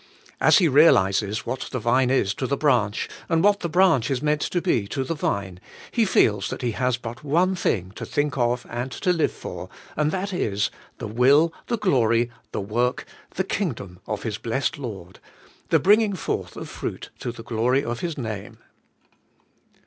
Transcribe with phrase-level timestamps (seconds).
[0.39, 4.19] As he realizes what the vine is to the branch, and what the branch is
[4.19, 5.59] meant to be to the vine,
[5.91, 9.69] he feels that he has but one thing to think of and to live for,
[9.95, 15.19] and that is, the will, the glory, the work, the kingdom of his blessed Lord,—
[15.69, 18.57] the bringing forth of fruit to the glory of His name.